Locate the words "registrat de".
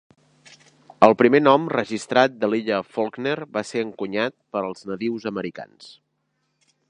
1.73-2.49